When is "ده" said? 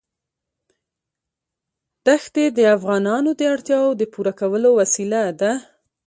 5.41-5.51